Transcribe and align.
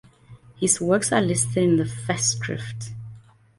His 0.55 0.81
works 0.81 1.11
are 1.11 1.21
listed 1.21 1.57
in 1.57 1.77
the 1.77 1.83
festschrift. 1.83 2.95